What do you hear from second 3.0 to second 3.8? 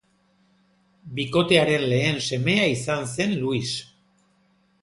zen Luis.